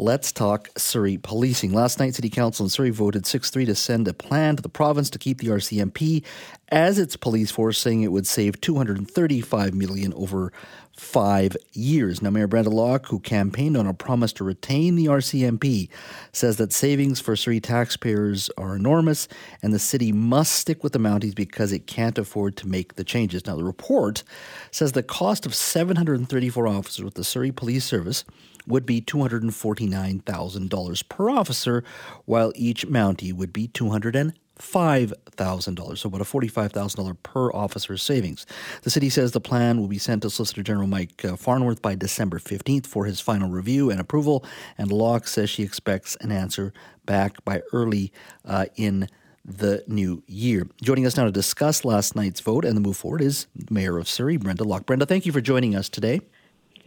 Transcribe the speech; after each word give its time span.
Let's 0.00 0.30
talk 0.30 0.68
Surrey 0.78 1.18
policing. 1.18 1.72
Last 1.72 1.98
night, 1.98 2.14
City 2.14 2.30
Council 2.30 2.64
in 2.64 2.70
Surrey 2.70 2.90
voted 2.90 3.26
6 3.26 3.50
3 3.50 3.64
to 3.64 3.74
send 3.74 4.06
a 4.06 4.14
plan 4.14 4.54
to 4.54 4.62
the 4.62 4.68
province 4.68 5.10
to 5.10 5.18
keep 5.18 5.38
the 5.38 5.48
RCMP 5.48 6.22
as 6.68 7.00
its 7.00 7.16
police 7.16 7.50
force, 7.50 7.80
saying 7.80 8.02
it 8.02 8.12
would 8.12 8.24
save 8.24 8.60
235 8.60 9.74
million 9.74 10.14
over 10.14 10.52
five 10.96 11.56
years. 11.72 12.22
Now, 12.22 12.30
Mayor 12.30 12.46
Brenda 12.46 12.70
Locke, 12.70 13.06
who 13.06 13.18
campaigned 13.18 13.76
on 13.76 13.88
a 13.88 13.94
promise 13.94 14.32
to 14.34 14.44
retain 14.44 14.94
the 14.94 15.06
RCMP, 15.06 15.88
says 16.30 16.58
that 16.58 16.72
savings 16.72 17.18
for 17.18 17.34
Surrey 17.34 17.58
taxpayers 17.58 18.50
are 18.56 18.76
enormous 18.76 19.26
and 19.64 19.72
the 19.72 19.80
city 19.80 20.12
must 20.12 20.54
stick 20.54 20.84
with 20.84 20.92
the 20.92 21.00
Mounties 21.00 21.34
because 21.34 21.72
it 21.72 21.88
can't 21.88 22.18
afford 22.18 22.56
to 22.58 22.68
make 22.68 22.94
the 22.94 23.04
changes. 23.04 23.46
Now, 23.46 23.56
the 23.56 23.64
report 23.64 24.22
says 24.70 24.92
the 24.92 25.02
cost 25.02 25.44
of 25.44 25.56
734 25.56 26.68
officers 26.68 27.04
with 27.04 27.14
the 27.14 27.24
Surrey 27.24 27.50
Police 27.50 27.84
Service 27.84 28.24
would 28.68 28.86
be 28.86 29.00
$249,000 29.00 31.08
per 31.08 31.30
officer, 31.30 31.82
while 32.24 32.52
each 32.54 32.86
Mountie 32.86 33.32
would 33.32 33.52
be 33.52 33.66
200 33.68 34.34
$5,000, 34.58 35.98
so 35.98 36.08
about 36.08 36.20
a 36.20 36.24
$45,000 36.24 37.16
per 37.22 37.50
officer 37.52 37.96
savings. 37.96 38.46
The 38.82 38.90
city 38.90 39.08
says 39.08 39.32
the 39.32 39.40
plan 39.40 39.80
will 39.80 39.88
be 39.88 39.98
sent 39.98 40.22
to 40.22 40.30
Solicitor 40.30 40.62
General 40.62 40.86
Mike 40.86 41.24
uh, 41.24 41.36
Farnworth 41.36 41.80
by 41.80 41.94
December 41.94 42.38
15th 42.38 42.86
for 42.86 43.04
his 43.04 43.20
final 43.20 43.48
review 43.48 43.90
and 43.90 44.00
approval, 44.00 44.44
and 44.76 44.90
Locke 44.90 45.28
says 45.28 45.48
she 45.48 45.62
expects 45.62 46.16
an 46.20 46.32
answer 46.32 46.72
back 47.06 47.42
by 47.44 47.62
early 47.72 48.12
uh, 48.44 48.66
in 48.76 49.08
the 49.44 49.82
new 49.86 50.22
year. 50.26 50.66
Joining 50.82 51.06
us 51.06 51.16
now 51.16 51.24
to 51.24 51.32
discuss 51.32 51.84
last 51.84 52.14
night's 52.14 52.40
vote 52.40 52.64
and 52.64 52.76
the 52.76 52.80
move 52.80 52.98
forward 52.98 53.22
is 53.22 53.46
Mayor 53.70 53.96
of 53.96 54.08
Surrey, 54.08 54.36
Brenda 54.36 54.64
Locke. 54.64 54.84
Brenda, 54.84 55.06
thank 55.06 55.24
you 55.24 55.32
for 55.32 55.40
joining 55.40 55.74
us 55.74 55.88
today. 55.88 56.20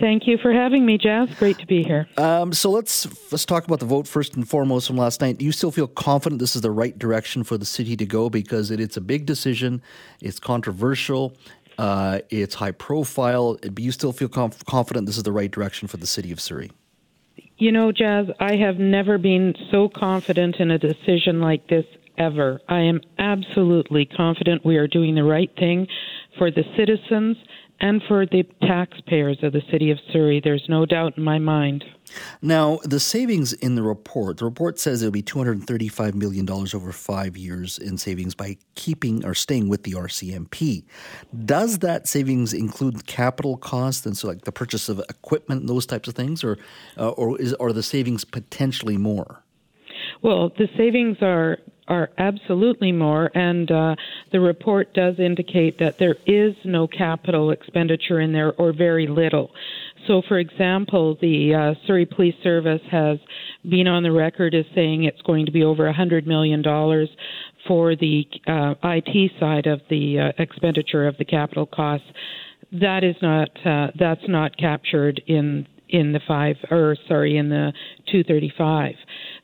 Thank 0.02 0.26
you 0.26 0.40
for 0.40 0.52
having 0.52 0.84
me, 0.84 0.98
Jas. 0.98 1.30
Great 1.38 1.60
to 1.60 1.68
be 1.68 1.84
here. 1.84 2.08
Um, 2.18 2.54
so 2.54 2.72
let's 2.72 3.08
let's 3.32 3.46
talk 3.46 3.66
about 3.66 3.80
the 3.80 3.86
vote 3.86 4.08
first 4.08 4.36
and 4.36 4.50
foremost 4.50 4.88
from 4.88 4.98
last 4.98 5.22
night. 5.22 5.38
Do 5.38 5.46
you 5.46 5.52
still 5.52 5.72
feel 5.72 5.88
confident 5.88 6.40
this 6.40 6.56
is 6.56 6.64
the 6.64 6.72
right 6.72 6.98
direction 6.98 7.44
for 7.44 7.56
the 7.56 7.66
city 7.66 7.96
to 7.96 8.06
go 8.06 8.28
because 8.28 8.72
it, 8.72 8.80
it's 8.80 8.98
a 8.98 9.02
big 9.02 9.28
decision, 9.28 9.80
it's 10.20 10.40
controversial, 10.40 11.38
uh, 11.78 12.20
it's 12.32 12.56
high 12.56 12.72
profile. 12.72 13.60
But 13.62 13.80
you 13.80 13.92
still 13.92 14.12
feel 14.12 14.28
conf- 14.28 14.66
confident 14.66 15.06
this 15.06 15.18
is 15.18 15.24
the 15.24 15.32
right 15.32 15.52
direction 15.52 15.88
for 15.88 15.98
the 15.98 16.08
city 16.08 16.32
of 16.32 16.42
Surrey? 16.42 16.72
You 17.58 17.72
know, 17.72 17.92
Jas, 17.92 18.26
I 18.40 18.56
have 18.56 18.80
never 18.80 19.20
been 19.20 19.54
so 19.70 19.88
confident 19.88 20.56
in 20.56 20.72
a 20.72 20.80
decision 20.80 21.42
like 21.42 21.68
this 21.68 21.86
ever. 22.18 22.60
I 22.68 22.80
am 22.80 23.02
absolutely 23.20 24.06
confident 24.06 24.66
we 24.66 24.78
are 24.78 24.88
doing 24.88 25.14
the 25.14 25.24
right 25.24 25.52
thing 25.60 25.86
for 26.40 26.50
the 26.50 26.64
citizens 26.76 27.38
and 27.82 28.02
for 28.08 28.28
the 28.28 28.44
taxpayers 28.62 29.40
of 29.42 29.54
the 29.54 29.62
city 29.72 29.90
of 29.90 29.98
Surrey. 30.14 30.40
There's 30.42 30.66
no 30.70 30.86
doubt 30.86 31.18
in 31.18 31.24
my 31.24 31.40
mind. 31.40 31.84
Now, 32.42 32.80
the 32.84 33.00
savings 33.00 33.54
in 33.54 33.76
the 33.76 33.82
report, 33.82 34.38
the 34.38 34.46
report 34.46 34.78
says 34.78 35.02
it'll 35.02 35.12
be 35.12 35.24
$235 35.24 36.14
million 36.14 36.48
over 36.50 36.92
five 36.92 37.36
years 37.36 37.80
in 37.80 37.98
savings 37.98 38.36
by 38.36 38.58
keeping 38.76 39.26
or 39.26 39.34
staying 39.34 39.68
with 39.68 39.84
the 39.84 39.94
RCMP. 39.94 40.84
Does 41.46 41.80
that 41.80 42.08
savings 42.08 42.54
include 42.54 43.08
capital 43.08 43.58
costs 43.58 44.06
and 44.06 44.16
so 44.16 44.28
like 44.28 44.44
the 44.44 44.52
purchase 44.52 44.88
of 44.88 45.00
equipment, 45.10 45.66
those 45.66 45.88
types 45.88 46.08
of 46.08 46.14
things, 46.14 46.44
or, 46.44 46.60
uh, 46.98 47.10
or 47.10 47.40
is, 47.42 47.54
are 47.56 47.74
the 47.74 47.84
savings 47.84 48.24
potentially 48.24 48.98
more? 48.98 49.44
Well, 50.22 50.50
the 50.50 50.68
savings 50.78 51.18
are 51.22 51.58
are 51.92 52.10
absolutely 52.18 52.94
more, 52.94 53.30
and 53.36 53.70
uh, 53.70 53.96
the 54.32 54.40
report 54.40 54.94
does 54.94 55.20
indicate 55.20 55.78
that 55.80 56.00
there 56.00 56.16
is 56.26 56.56
no 56.64 56.88
capital 56.88 57.52
expenditure 57.52 58.22
in 58.22 58.32
there 58.32 58.54
or 58.54 58.72
very 58.72 59.08
little. 59.08 59.52
So, 60.08 60.22
for 60.26 60.40
example, 60.40 61.18
the 61.20 61.54
uh, 61.54 61.86
Surrey 61.86 62.06
Police 62.06 62.36
Service 62.42 62.82
has 62.90 63.20
been 63.70 63.88
on 63.88 64.04
the 64.04 64.12
record 64.12 64.56
as 64.56 64.66
saying 64.74 65.04
it's 65.04 65.22
going 65.24 65.46
to 65.48 65.52
be 65.52 65.64
over 65.64 65.84
$100 65.92 66.26
million 66.26 66.64
for 67.68 67.96
the 67.98 68.26
uh, 68.48 68.74
IT 68.84 69.32
side 69.38 69.68
of 69.68 69.82
the 69.90 70.20
uh, 70.20 70.42
expenditure 70.42 71.08
of 71.08 71.18
the 71.18 71.26
capital 71.26 71.66
costs. 71.66 72.08
That 72.72 73.04
is 73.04 73.18
not 73.22 73.50
uh, 73.66 73.88
that's 74.00 74.28
not 74.30 74.56
captured 74.56 75.22
in 75.28 75.68
in 75.90 76.14
the 76.14 76.22
five 76.26 76.56
or 76.72 76.96
sorry 77.08 77.38
in 77.38 77.50
the 77.50 77.74
235. 78.12 78.96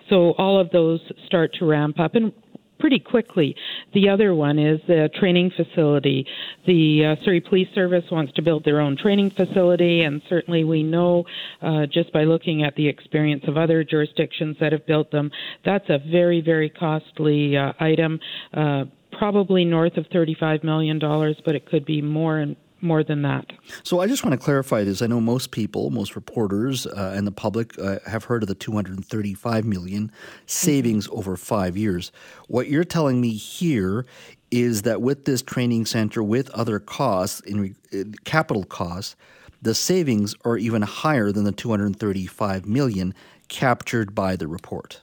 So 0.10 0.32
all 0.38 0.60
of 0.60 0.70
those 0.72 1.02
start 1.26 1.54
to 1.60 1.66
ramp 1.66 2.00
up 2.00 2.16
and 2.16 2.32
pretty 2.80 3.00
quickly. 3.00 3.56
The 3.94 4.10
other 4.10 4.34
one 4.36 4.60
is 4.60 4.80
the 4.88 5.10
training 5.20 5.52
facility. 5.56 6.26
The 6.66 7.06
uh, 7.06 7.26
Surrey 7.26 7.42
Police 7.42 7.70
Service 7.74 8.06
wants 8.12 8.34
to 8.34 8.42
build 8.42 8.64
their 8.66 8.80
own 8.80 8.98
training 8.98 9.32
facility, 9.32 10.02
and 10.02 10.22
certainly 10.30 10.64
we 10.64 10.84
know 10.84 11.26
uh, 11.62 11.86
just 11.88 12.12
by 12.14 12.24
looking 12.24 12.64
at 12.64 12.76
the 12.76 12.88
experience 12.88 13.44
of 13.48 13.58
other 13.58 13.84
jurisdictions 13.84 14.58
that 14.60 14.72
have 14.72 14.86
built 14.86 15.12
them, 15.12 15.32
that's 15.66 15.90
a 15.90 16.00
very, 16.00 16.42
very 16.42 16.70
costly 16.70 17.58
uh, 17.58 17.74
item. 17.80 18.20
Uh, 18.54 18.86
probably 19.18 19.66
north 19.66 19.98
of 19.98 20.06
$35 20.10 20.64
million, 20.64 21.00
but 21.00 21.56
it 21.56 21.66
could 21.66 21.86
be 21.86 22.02
more 22.02 22.38
and 22.38 22.56
more 22.82 23.04
than 23.04 23.22
that. 23.24 23.52
So 23.84 24.00
I 24.00 24.08
just 24.08 24.24
want 24.24 24.40
to 24.40 24.44
clarify 24.44 24.84
this. 24.84 25.02
I 25.02 25.08
know 25.08 25.22
most 25.22 25.52
people, 25.52 25.90
most 25.90 26.16
reporters, 26.16 26.86
uh, 26.86 27.14
and 27.16 27.26
the 27.26 27.32
public 27.32 27.78
uh, 27.80 28.00
have 28.06 28.26
heard 28.26 28.44
of 28.44 28.48
the 28.48 28.56
235 28.56 29.66
million 29.66 30.12
savings 30.46 31.08
mm-hmm. 31.08 31.18
over 31.18 31.36
five 31.36 31.78
years. 31.78 32.12
What 32.48 32.68
you're 32.68 32.84
telling 32.84 33.22
me 33.22 33.34
here 33.34 34.06
is 34.52 34.84
that 34.84 35.02
with 35.02 35.26
this 35.26 35.42
training 35.42 35.86
center, 35.86 36.24
with 36.24 36.50
other 36.52 36.80
costs, 36.80 37.42
in 37.42 37.76
uh, 37.94 38.04
capital 38.24 38.64
costs, 38.64 39.16
the 39.62 39.76
savings 39.76 40.36
are 40.46 40.58
even 40.58 40.84
higher 40.84 41.32
than 41.32 41.44
the 41.44 41.52
235 41.52 42.66
million 42.66 43.14
captured 43.48 44.14
by 44.14 44.36
the 44.36 44.48
report. 44.48 45.02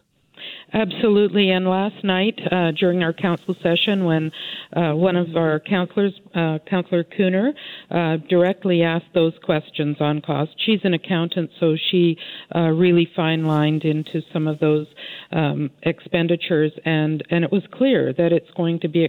Absolutely. 0.75 1.53
And 1.53 1.69
last 1.69 2.03
night, 2.03 2.37
uh, 2.51 2.73
during 2.73 3.05
our 3.05 3.13
council 3.13 3.55
session, 3.63 4.05
when 4.05 4.33
uh, 4.77 4.93
one 4.93 5.15
of 5.15 5.37
our 5.37 5.61
councillors, 5.61 6.13
uh, 6.35 6.59
Councillor 6.69 7.05
Kooner, 7.05 7.53
uh, 7.93 8.17
directly 8.29 8.83
asked 8.83 9.15
those 9.15 9.35
questions 9.45 9.99
on 10.01 10.21
cost, 10.21 10.51
she's 10.67 10.81
an 10.83 10.93
accountant, 10.93 11.51
so 11.61 11.77
she 11.93 12.19
uh, 12.57 12.71
really 12.71 13.09
fine 13.15 13.45
lined 13.45 13.85
into 13.85 14.21
some 14.33 14.49
of 14.49 14.59
those 14.59 14.89
um, 15.31 15.71
expenditures, 15.83 16.73
and, 16.85 17.23
and 17.31 17.45
it 17.45 17.53
was 17.53 17.63
clear 17.73 18.13
that 18.13 18.33
it's 18.33 18.51
going 18.57 18.81
to 18.81 18.89
be 18.89 19.09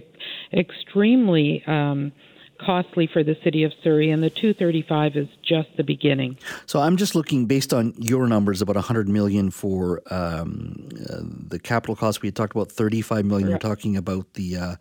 extremely. 0.56 1.64
Um, 1.66 2.12
costly 2.58 3.06
for 3.06 3.22
the 3.22 3.36
city 3.42 3.62
of 3.62 3.72
Surrey, 3.82 4.10
and 4.10 4.22
the 4.22 4.30
235 4.30 5.16
is 5.16 5.28
just 5.42 5.68
the 5.76 5.84
beginning. 5.84 6.38
So 6.66 6.80
I'm 6.80 6.96
just 6.96 7.14
looking 7.14 7.46
based 7.46 7.72
on 7.72 7.94
your 7.98 8.26
numbers, 8.26 8.62
about 8.62 8.76
100 8.76 9.08
million 9.08 9.50
for 9.50 10.02
um, 10.10 10.88
uh, 11.08 11.20
the 11.48 11.58
capital 11.58 11.96
cost. 11.96 12.22
We 12.22 12.28
had 12.28 12.36
talked 12.36 12.54
about 12.54 12.70
35 12.70 13.24
million. 13.24 13.50
We're 13.50 13.58
talking 13.58 13.96
about 13.96 14.34
the 14.34 14.56
uh, 14.56 14.76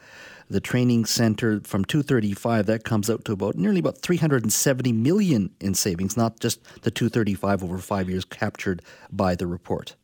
the 0.49 0.59
training 0.59 1.05
center 1.05 1.59
from 1.63 1.83
235 1.85 2.67
that 2.67 2.83
comes 2.83 3.09
out 3.09 3.25
to 3.25 3.33
about 3.33 3.55
nearly 3.55 3.79
about 3.79 3.97
370 3.97 4.91
million 4.91 5.49
in 5.59 5.73
savings, 5.73 6.15
not 6.15 6.39
just 6.39 6.63
the 6.83 6.91
235 6.91 7.63
over 7.63 7.79
five 7.79 8.09
years 8.09 8.25
captured 8.25 8.81
by 9.11 9.35
the 9.35 9.47
report. 9.47 9.95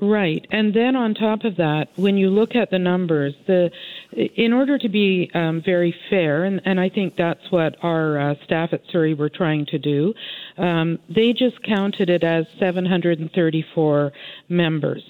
Right. 0.00 0.46
And 0.50 0.72
then 0.72 0.96
on 0.96 1.14
top 1.14 1.44
of 1.44 1.56
that, 1.56 1.88
when 1.96 2.16
you 2.16 2.30
look 2.30 2.54
at 2.54 2.70
the 2.70 2.78
numbers, 2.78 3.34
the 3.46 3.70
in 4.12 4.52
order 4.52 4.78
to 4.78 4.88
be 4.88 5.30
um, 5.34 5.62
very 5.64 5.94
fair, 6.08 6.44
and, 6.44 6.60
and 6.64 6.80
I 6.80 6.88
think 6.88 7.16
that's 7.16 7.50
what 7.50 7.76
our 7.82 8.18
uh, 8.18 8.34
staff 8.44 8.70
at 8.72 8.80
Surrey 8.90 9.14
were 9.14 9.28
trying 9.28 9.66
to 9.66 9.78
do, 9.78 10.14
um, 10.56 10.98
they 11.08 11.32
just 11.32 11.62
counted 11.62 12.08
it 12.10 12.24
as 12.24 12.46
734 12.58 14.12
members, 14.48 15.02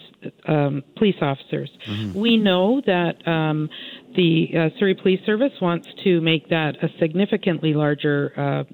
um, 0.46 0.82
police 0.96 1.16
officers. 1.22 1.70
Mm-hmm. 1.88 2.18
We 2.18 2.36
know 2.36 2.82
that 2.84 3.26
um, 3.26 3.70
the 4.16 4.48
uh, 4.56 4.78
Surrey 4.78 4.94
Police 4.94 5.24
Service 5.24 5.52
wants 5.60 5.88
to 6.04 6.20
make 6.20 6.48
that 6.50 6.82
a 6.82 6.88
significantly 6.98 7.74
larger 7.74 8.32
uh, 8.36 8.64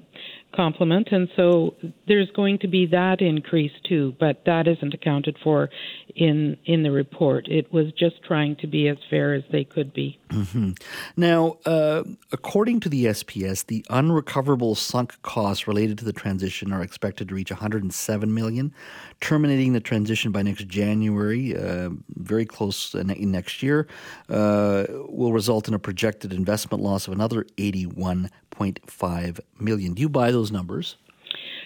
complement, 0.55 1.09
and 1.11 1.29
so 1.35 1.75
there's 2.07 2.29
going 2.31 2.57
to 2.59 2.67
be 2.67 2.87
that 2.87 3.21
increase 3.21 3.71
too, 3.87 4.15
but 4.19 4.43
that 4.45 4.67
isn't 4.67 4.93
accounted 4.93 5.37
for 5.43 5.69
in 6.17 6.57
in 6.65 6.83
the 6.83 6.91
report. 6.91 7.47
It 7.47 7.71
was 7.71 7.91
just 7.93 8.23
trying 8.23 8.55
to 8.57 8.67
be 8.67 8.87
as 8.89 8.97
fair 9.09 9.35
as 9.35 9.43
they 9.51 9.63
could 9.63 9.93
be. 9.93 10.19
Mm-hmm. 10.29 10.71
Now, 11.15 11.57
uh, 11.65 12.03
according 12.31 12.79
to 12.81 12.89
the 12.89 13.05
SPS, 13.05 13.65
the 13.65 13.85
unrecoverable 13.89 14.75
sunk 14.75 15.21
costs 15.21 15.67
related 15.67 15.97
to 15.99 16.05
the 16.05 16.11
transition 16.11 16.73
are 16.73 16.81
expected 16.81 17.29
to 17.29 17.35
reach 17.35 17.51
107 17.51 18.33
million, 18.33 18.73
terminating 19.21 19.73
the 19.73 19.79
transition 19.79 20.31
by 20.31 20.41
next 20.41 20.67
January, 20.67 21.55
uh, 21.55 21.91
very 22.15 22.45
close 22.45 22.93
next 22.95 23.61
year, 23.61 23.87
uh, 24.29 24.85
will 25.07 25.33
result 25.33 25.67
in 25.67 25.73
a 25.75 25.79
projected 25.79 26.33
investment 26.33 26.83
loss 26.83 27.07
of 27.07 27.13
another 27.13 27.45
81.5 27.57 29.39
million. 29.59 29.93
Do 29.93 30.01
you 30.01 30.09
buy 30.09 30.31
those 30.31 30.51
numbers? 30.51 30.97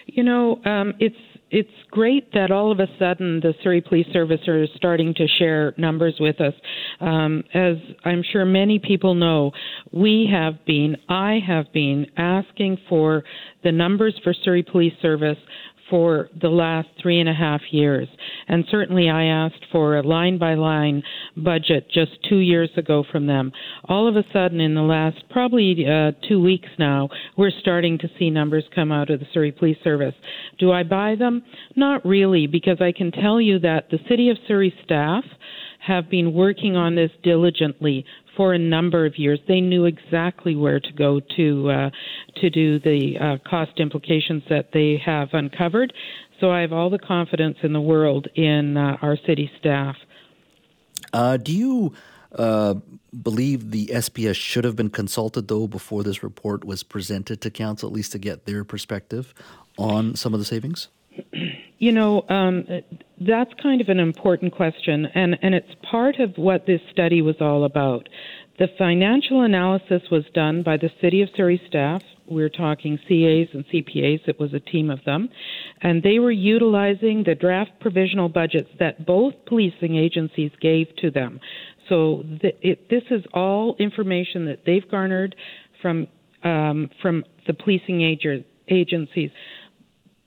You 0.05 0.23
know, 0.23 0.61
um, 0.65 0.93
it's 0.99 1.15
it's 1.51 1.69
great 1.91 2.31
that 2.31 2.49
all 2.49 2.71
of 2.71 2.79
a 2.79 2.87
sudden 2.97 3.41
the 3.41 3.53
Surrey 3.61 3.81
Police 3.81 4.07
Service 4.13 4.39
are 4.47 4.65
starting 4.75 5.13
to 5.15 5.27
share 5.37 5.73
numbers 5.77 6.15
with 6.17 6.39
us. 6.39 6.53
Um, 7.01 7.43
as 7.53 7.75
I'm 8.05 8.23
sure 8.31 8.45
many 8.45 8.79
people 8.79 9.15
know, 9.15 9.51
we 9.91 10.29
have 10.31 10.65
been, 10.65 10.95
I 11.09 11.39
have 11.45 11.65
been 11.73 12.07
asking 12.15 12.77
for 12.87 13.23
the 13.65 13.71
numbers 13.73 14.17
for 14.23 14.33
Surrey 14.33 14.63
Police 14.63 14.93
Service 15.01 15.37
for 15.89 16.29
the 16.41 16.47
last 16.47 16.87
three 17.01 17.19
and 17.19 17.27
a 17.27 17.33
half 17.33 17.59
years. 17.69 18.07
And 18.51 18.65
certainly 18.69 19.09
I 19.09 19.23
asked 19.23 19.65
for 19.71 19.97
a 19.97 20.03
line 20.03 20.37
by 20.37 20.55
line 20.55 21.03
budget 21.37 21.87
just 21.89 22.11
two 22.27 22.39
years 22.39 22.69
ago 22.75 23.05
from 23.09 23.25
them. 23.25 23.53
All 23.85 24.09
of 24.09 24.17
a 24.17 24.25
sudden, 24.33 24.59
in 24.59 24.75
the 24.75 24.81
last 24.81 25.23
probably 25.29 25.85
uh, 25.87 26.11
two 26.27 26.41
weeks 26.41 26.67
now, 26.77 27.07
we're 27.37 27.51
starting 27.61 27.97
to 27.99 28.09
see 28.19 28.29
numbers 28.29 28.65
come 28.75 28.91
out 28.91 29.09
of 29.09 29.21
the 29.21 29.25
Surrey 29.33 29.53
Police 29.53 29.77
Service. 29.85 30.15
Do 30.59 30.69
I 30.69 30.83
buy 30.83 31.15
them? 31.15 31.43
Not 31.77 32.05
really, 32.05 32.45
because 32.45 32.81
I 32.81 32.91
can 32.91 33.13
tell 33.13 33.39
you 33.39 33.57
that 33.59 33.89
the 33.89 33.99
City 34.09 34.29
of 34.29 34.37
Surrey 34.49 34.73
staff 34.83 35.23
have 35.87 36.09
been 36.09 36.33
working 36.33 36.75
on 36.75 36.95
this 36.95 37.11
diligently 37.23 38.05
for 38.37 38.53
a 38.53 38.59
number 38.59 39.05
of 39.05 39.17
years. 39.17 39.39
They 39.47 39.61
knew 39.61 39.85
exactly 39.85 40.55
where 40.55 40.79
to 40.79 40.91
go 40.93 41.21
to 41.37 41.69
uh, 41.69 41.89
to 42.41 42.49
do 42.49 42.79
the 42.79 43.13
uh, 43.19 43.49
cost 43.49 43.79
implications 43.79 44.43
that 44.49 44.69
they 44.73 45.01
have 45.05 45.29
uncovered. 45.33 45.93
So 46.41 46.51
I 46.51 46.61
have 46.61 46.73
all 46.73 46.89
the 46.89 46.99
confidence 46.99 47.57
in 47.61 47.71
the 47.71 47.79
world 47.79 48.27
in 48.35 48.75
uh, 48.75 48.97
our 49.01 49.15
city 49.27 49.49
staff. 49.59 49.95
Uh, 51.13 51.37
do 51.37 51.53
you 51.53 51.93
uh, 52.35 52.75
believe 53.21 53.69
the 53.69 53.87
SPS 53.87 54.35
should 54.35 54.63
have 54.63 54.75
been 54.75 54.89
consulted 54.89 55.47
though 55.47 55.67
before 55.67 56.03
this 56.03 56.23
report 56.23 56.65
was 56.65 56.81
presented 56.81 57.41
to 57.41 57.51
council, 57.51 57.87
at 57.87 57.93
least 57.93 58.11
to 58.13 58.17
get 58.17 58.45
their 58.45 58.63
perspective 58.63 59.35
on 59.77 60.15
some 60.15 60.33
of 60.33 60.39
the 60.39 60.45
savings? 60.45 60.89
You 61.81 61.91
know, 61.91 62.23
um, 62.29 62.63
that's 63.19 63.49
kind 63.59 63.81
of 63.81 63.89
an 63.89 63.99
important 63.99 64.53
question, 64.53 65.07
and, 65.15 65.35
and 65.41 65.55
it's 65.55 65.73
part 65.89 66.19
of 66.19 66.31
what 66.35 66.67
this 66.67 66.79
study 66.91 67.23
was 67.23 67.37
all 67.41 67.63
about. 67.65 68.07
The 68.61 68.67
financial 68.77 69.41
analysis 69.41 70.03
was 70.11 70.23
done 70.35 70.61
by 70.61 70.77
the 70.77 70.91
City 71.01 71.23
of 71.23 71.29
Surrey 71.35 71.59
staff. 71.67 72.03
We're 72.27 72.47
talking 72.47 72.99
CAs 73.07 73.47
and 73.55 73.65
CPAs, 73.65 74.27
it 74.27 74.39
was 74.39 74.53
a 74.53 74.59
team 74.59 74.91
of 74.91 75.03
them. 75.03 75.29
And 75.81 76.03
they 76.03 76.19
were 76.19 76.29
utilizing 76.29 77.23
the 77.23 77.33
draft 77.33 77.71
provisional 77.79 78.29
budgets 78.29 78.69
that 78.77 79.03
both 79.03 79.33
policing 79.47 79.95
agencies 79.95 80.51
gave 80.61 80.95
to 80.97 81.09
them. 81.09 81.39
So 81.89 82.23
th- 82.39 82.55
it, 82.61 82.87
this 82.87 83.01
is 83.09 83.23
all 83.33 83.75
information 83.79 84.45
that 84.45 84.59
they've 84.63 84.87
garnered 84.91 85.35
from 85.81 86.05
um, 86.43 86.91
from 87.01 87.25
the 87.47 87.55
policing 87.55 88.03
ag- 88.03 88.45
agencies. 88.67 89.31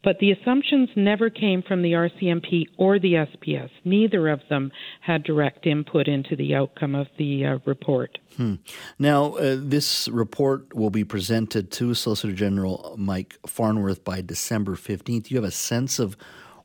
But 0.04 0.18
the 0.18 0.32
assumptions 0.32 0.90
never 0.94 1.30
came 1.30 1.62
from 1.62 1.80
the 1.80 1.92
RCMP 1.92 2.66
or 2.76 2.98
the 2.98 3.14
SPS. 3.14 3.70
Neither 3.84 4.28
of 4.28 4.40
them 4.50 4.70
had 5.00 5.24
direct 5.24 5.66
input 5.66 6.06
into 6.08 6.36
the 6.36 6.54
outcome 6.54 6.94
of 6.94 7.06
the 7.16 7.46
uh, 7.46 7.58
report. 7.64 8.18
Hmm. 8.36 8.56
Now, 8.98 9.36
uh, 9.36 9.56
this 9.58 10.08
report 10.08 10.74
will 10.74 10.90
be 10.90 11.04
presented 11.04 11.70
to 11.72 11.94
Solicitor 11.94 12.34
General 12.34 12.94
Mike 12.98 13.38
Farnworth 13.46 14.04
by 14.04 14.20
December 14.20 14.74
15th. 14.74 15.24
Do 15.24 15.34
you 15.34 15.36
have 15.36 15.48
a 15.48 15.50
sense 15.50 15.98
of 15.98 16.16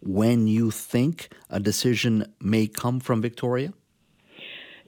when 0.02 0.48
you 0.48 0.70
think 0.70 1.30
a 1.50 1.60
decision 1.60 2.34
may 2.42 2.68
come 2.68 3.00
from 3.00 3.22
Victoria? 3.22 3.74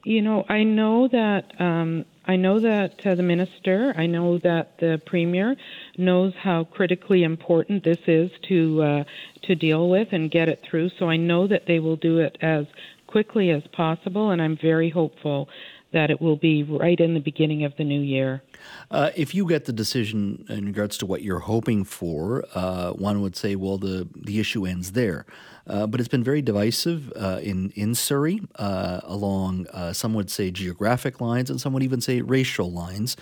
You 0.04 0.20
know, 0.20 0.44
I 0.48 0.64
know 0.64 1.06
that 1.08 1.60
um, 1.60 2.04
I 2.26 2.36
know 2.36 2.58
that 2.58 3.06
uh, 3.06 3.14
the 3.14 3.22
minister, 3.22 3.94
I 3.96 4.06
know 4.06 4.38
that 4.38 4.78
the 4.78 5.00
premier 5.06 5.56
knows 5.98 6.32
how 6.42 6.64
critically 6.64 7.22
important 7.22 7.84
this 7.84 7.98
is 8.06 8.30
to 8.48 8.82
uh, 8.82 9.04
to 9.44 9.54
deal 9.54 9.88
with 9.88 10.08
and 10.12 10.30
get 10.30 10.48
it 10.48 10.60
through. 10.68 10.90
So 10.98 11.08
I 11.08 11.16
know 11.16 11.46
that 11.48 11.62
they 11.66 11.78
will 11.78 11.96
do 11.96 12.18
it 12.18 12.36
as 12.40 12.66
quickly 13.06 13.50
as 13.50 13.62
possible, 13.72 14.30
and 14.30 14.40
I'm 14.40 14.58
very 14.60 14.90
hopeful 14.90 15.48
that 15.92 16.10
it 16.10 16.20
will 16.20 16.36
be 16.36 16.62
right 16.62 16.98
in 16.98 17.14
the 17.14 17.20
beginning 17.20 17.64
of 17.64 17.76
the 17.76 17.84
new 17.84 18.00
year. 18.00 18.42
Uh, 18.90 19.10
if 19.14 19.34
you 19.34 19.46
get 19.46 19.66
the 19.66 19.72
decision 19.72 20.44
in 20.48 20.66
regards 20.66 20.98
to 20.98 21.06
what 21.06 21.22
you're 21.22 21.40
hoping 21.40 21.84
for, 21.84 22.44
uh, 22.54 22.90
one 22.92 23.20
would 23.20 23.36
say, 23.36 23.56
well, 23.56 23.78
the, 23.78 24.08
the 24.14 24.40
issue 24.40 24.66
ends 24.66 24.92
there. 24.92 25.26
Uh, 25.66 25.86
but 25.86 26.00
it's 26.00 26.08
been 26.08 26.24
very 26.24 26.42
divisive 26.42 27.12
uh, 27.14 27.38
in, 27.40 27.70
in 27.76 27.94
Surrey 27.94 28.40
uh, 28.56 29.00
along, 29.04 29.66
uh, 29.68 29.92
some 29.92 30.12
would 30.12 30.28
say, 30.28 30.50
geographic 30.50 31.20
lines, 31.20 31.50
and 31.50 31.60
some 31.60 31.72
would 31.72 31.84
even 31.84 32.00
say 32.00 32.20
racial 32.20 32.72
lines. 32.72 33.16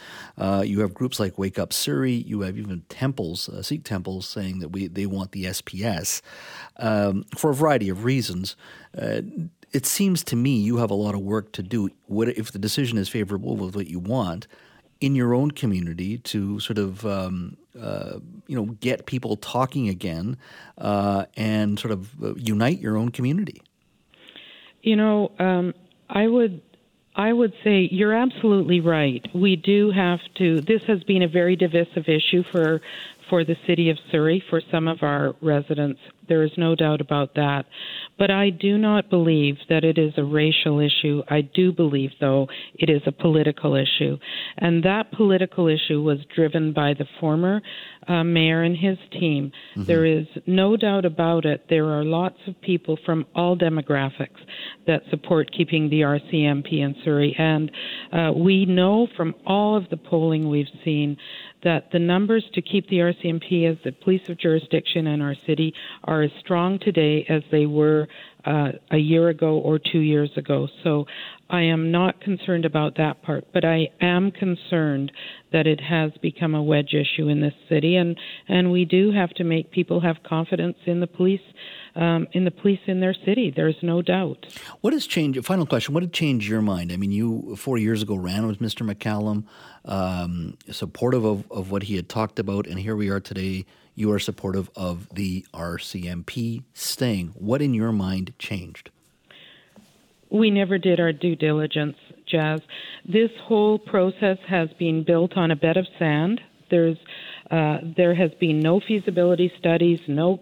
you 0.63 0.81
have 0.81 0.95
groups 0.95 1.21
like 1.21 1.37
Wake 1.39 1.59
Up 1.59 1.73
Surrey, 1.73 2.13
you 2.13 2.41
have 2.41 2.57
even 2.57 2.83
temples, 2.89 3.51
Sikh 3.67 3.85
temples, 3.85 4.27
saying 4.27 4.61
that 4.61 4.69
we, 4.69 4.87
they 4.87 5.07
want 5.07 5.33
the 5.33 5.45
SPS 5.45 6.23
um, 6.79 7.25
for 7.37 7.51
a 7.51 7.55
variety 7.55 7.91
of 7.91 8.05
reasons 8.05 8.57
it 9.73 9.87
seems 9.87 10.25
to 10.25 10.37
me 10.37 10.57
you 10.57 10.79
have 10.79 10.91
a 10.91 10.95
lot 10.95 11.15
of 11.15 11.21
work 11.21 11.53
to 11.53 11.63
do. 11.63 11.91
What 12.07 12.29
if 12.29 12.53
the 12.53 12.59
decision 12.59 12.99
is 12.99 13.09
favorable 13.09 13.57
with 13.57 13.75
what 13.75 13.87
you 13.87 13.99
want 13.99 14.47
in 15.01 15.15
your 15.15 15.35
own 15.35 15.51
community 15.51 16.19
to 16.19 16.61
sort 16.61 16.79
of 16.79 17.07
um, 17.07 17.57
uh, 17.81 18.19
you 18.47 18.57
know 18.57 18.67
get 18.81 19.07
people 19.07 19.37
talking 19.37 19.89
again 19.89 20.37
uh, 20.79 21.27
and 21.37 21.79
sort 21.79 21.93
of 21.93 22.23
uh, 22.23 22.35
unite 22.35 22.81
your 22.81 22.97
own 22.97 23.11
community? 23.11 23.63
You 24.83 24.97
know, 24.97 25.31
um, 25.39 25.75
I 26.09 26.27
would 26.27 26.63
I 27.15 27.33
would 27.33 27.53
say 27.65 27.89
you're 27.91 28.15
absolutely 28.15 28.81
right. 28.81 29.25
We 29.35 29.57
do 29.57 29.91
have 29.91 30.21
to. 30.37 30.61
This 30.61 30.83
has 30.85 31.03
been 31.05 31.23
a 31.23 31.29
very 31.29 31.57
divisive 31.57 32.09
issue 32.09 32.43
for 32.51 32.81
for 33.31 33.45
the 33.45 33.57
city 33.67 33.89
of 33.89 33.97
Surrey, 34.11 34.43
for 34.51 34.61
some 34.71 34.89
of 34.89 34.99
our 35.03 35.35
residents. 35.41 36.01
There 36.29 36.43
is 36.43 36.51
no 36.57 36.75
doubt 36.75 37.01
about 37.01 37.35
that. 37.37 37.65
But 38.19 38.31
I 38.31 38.51
do 38.51 38.77
not 38.77 39.09
believe 39.09 39.57
that 39.69 39.85
it 39.85 39.99
is 39.99 40.13
a 40.17 40.23
racial 40.25 40.79
issue. 40.79 41.23
I 41.29 41.41
do 41.41 41.73
believe, 41.73 42.11
though, 42.21 42.49
it 42.75 42.91
is 42.91 43.03
a 43.07 43.13
political 43.13 43.75
issue. 43.75 44.19
And 44.59 44.85
that 44.85 45.11
political 45.13 45.67
issue 45.69 46.03
was 46.03 46.19
driven 46.35 46.73
by 46.73 46.95
the 46.95 47.07
former 47.19 47.63
uh, 48.07 48.23
mayor 48.25 48.63
and 48.63 48.77
his 48.77 48.99
team. 49.13 49.53
Mm-hmm. 49.73 49.85
There 49.85 50.05
is 50.05 50.27
no 50.47 50.77
doubt 50.77 51.05
about 51.05 51.47
it. 51.47 51.67
There 51.69 51.87
are 51.87 52.05
lots 52.05 52.39
of 52.47 52.61
people 52.61 52.99
from 53.07 53.27
all 53.35 53.57
demographics 53.57 54.41
that 54.87 55.03
support 55.11 55.51
keeping 55.57 55.89
the 55.89 56.03
RCMP 56.03 56.81
in 56.81 56.95
Surrey. 57.05 57.35
And 57.39 57.71
uh, 58.13 58.33
we 58.37 58.67
know 58.67 59.09
from 59.17 59.35
all 59.47 59.77
of 59.77 59.89
the 59.91 59.97
polling 59.97 60.49
we've 60.49 60.67
seen 60.85 61.17
that 61.63 61.91
the 61.93 61.99
numbers 61.99 62.45
to 62.55 62.63
keep 62.63 62.89
the 62.89 62.97
RCMP 62.97 63.71
as 63.71 63.77
the 63.85 63.93
police 63.93 64.23
of 64.29 64.39
jurisdiction 64.39 65.07
in 65.07 65.21
our 65.21 65.35
city 65.47 65.75
are 66.05 66.23
as 66.23 66.31
strong 66.41 66.79
today 66.79 67.25
as 67.29 67.43
they 67.51 67.67
were 67.67 68.09
uh, 68.45 68.73
a 68.91 68.97
year 68.97 69.29
ago 69.29 69.59
or 69.59 69.79
two 69.79 69.99
years 69.99 70.31
ago. 70.37 70.69
So 70.83 71.07
I 71.51 71.63
am 71.63 71.91
not 71.91 72.21
concerned 72.21 72.65
about 72.65 72.97
that 72.97 73.23
part, 73.23 73.45
but 73.53 73.65
I 73.65 73.91
am 74.01 74.31
concerned 74.31 75.13
that 75.53 75.67
it 75.67 75.81
has 75.81 76.13
become 76.23 76.55
a 76.55 76.63
wedge 76.63 76.95
issue 76.95 77.29
in 77.29 77.41
this 77.41 77.55
city, 77.69 77.97
and 77.97 78.17
and 78.49 78.71
we 78.71 78.85
do 78.85 79.11
have 79.13 79.31
to 79.31 79.45
make 79.45 79.71
people 79.71 80.01
have 80.01 80.23
confidence 80.23 80.77
in 80.87 81.01
the 81.01 81.07
police. 81.07 81.41
Um, 81.97 82.29
in 82.33 82.45
the 82.45 82.51
police 82.51 82.81
in 82.87 83.01
their 83.01 83.15
city, 83.15 83.53
there's 83.55 83.77
no 83.83 84.01
doubt. 84.01 84.47
What 84.81 84.93
has 84.93 85.07
changed? 85.07 85.45
Final 85.45 85.67
question: 85.67 85.95
What 85.95 86.01
did 86.01 86.13
change 86.13 86.49
your 86.49 86.63
mind? 86.63 86.93
I 86.93 86.97
mean, 86.97 87.13
you 87.13 87.57
four 87.57 87.79
years 87.79 88.03
ago 88.03 88.15
ran 88.15 88.47
with 88.47 88.61
Mr. 88.61 88.89
McCallum, 88.89 89.45
um, 89.85 90.57
supportive 90.71 91.25
of, 91.25 91.51
of 91.51 91.71
what 91.71 91.85
he 91.85 91.97
had 91.97 92.09
talked 92.09 92.39
about, 92.39 92.67
and 92.67 92.79
here 92.79 92.97
we 92.97 93.09
are 93.09 93.21
today. 93.21 93.65
You 93.97 94.13
are 94.13 94.19
supportive 94.19 94.71
of 94.77 95.09
the 95.13 95.45
RCMP 95.53 96.63
staying. 96.73 97.29
What 97.35 97.61
in 97.61 97.75
your 97.75 97.93
mind 97.93 98.33
changed? 98.39 98.91
We 100.31 100.51
never 100.51 100.79
did 100.79 101.01
our 101.01 101.13
due 101.13 101.35
diligence, 101.35 101.97
Jas. 102.27 102.61
This 103.05 103.31
whole 103.43 103.79
process 103.79 104.39
has 104.47 104.69
been 104.79 105.03
built 105.03 105.37
on 105.37 105.51
a 105.51 105.57
bed 105.57 105.77
of 105.77 105.87
sand. 105.99 106.41
There's 106.71 106.97
uh, 107.51 107.79
there 107.97 108.15
has 108.15 108.31
been 108.39 108.61
no 108.61 108.79
feasibility 108.79 109.53
studies, 109.59 109.99
no 110.07 110.41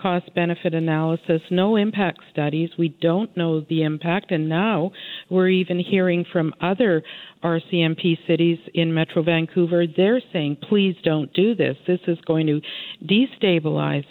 cost 0.00 0.34
benefit 0.34 0.74
analysis, 0.74 1.42
no 1.50 1.76
impact 1.76 2.20
studies. 2.30 2.70
We 2.78 2.88
don't 2.88 3.34
know 3.36 3.60
the 3.60 3.82
impact, 3.82 4.30
and 4.30 4.48
now 4.48 4.92
we're 5.28 5.48
even 5.48 5.78
hearing 5.78 6.24
from 6.32 6.54
other 6.60 7.02
RCMP 7.42 8.18
cities 8.26 8.58
in 8.74 8.94
Metro 8.94 9.22
Vancouver. 9.22 9.84
They're 9.86 10.22
saying, 10.32 10.58
please 10.68 10.96
don't 11.02 11.32
do 11.32 11.54
this. 11.54 11.76
This 11.86 12.00
is 12.06 12.18
going 12.26 12.46
to 12.46 12.60
destabilize 13.04 14.06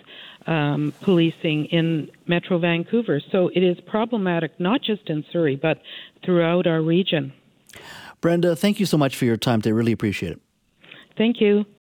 um, 0.47 0.93
policing 1.01 1.65
in 1.65 2.09
Metro 2.27 2.57
Vancouver. 2.57 3.21
So 3.31 3.49
it 3.53 3.61
is 3.61 3.77
problematic 3.87 4.59
not 4.59 4.81
just 4.81 5.09
in 5.09 5.23
Surrey, 5.31 5.55
but 5.55 5.81
throughout 6.25 6.65
our 6.65 6.81
region. 6.81 7.33
Brenda, 8.21 8.55
thank 8.55 8.79
you 8.79 8.85
so 8.85 8.97
much 8.97 9.15
for 9.15 9.25
your 9.25 9.37
time. 9.37 9.61
I 9.65 9.69
really 9.69 9.91
appreciate 9.91 10.33
it. 10.33 10.41
Thank 11.17 11.39
you. 11.39 11.65